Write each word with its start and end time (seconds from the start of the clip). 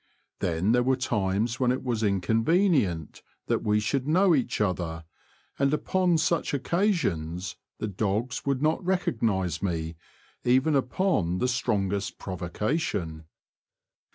Then 0.39 0.71
there 0.71 0.81
were 0.81 0.95
times 0.95 1.59
when 1.59 1.71
it 1.71 1.83
was 1.83 2.01
inconvenient 2.01 3.21
that 3.45 3.61
we 3.61 3.79
should 3.79 4.07
know 4.07 4.33
each 4.33 4.59
other, 4.59 5.05
and 5.59 5.71
upon 5.75 6.17
such 6.17 6.55
occasions 6.55 7.55
the 7.77 7.87
dogs 7.87 8.43
would 8.43 8.63
not 8.63 8.83
recognise 8.83 9.61
me 9.61 9.95
even 10.43 10.75
upon 10.75 11.37
the 11.37 11.47
strongest 11.47 12.17
provocation. 12.17 13.25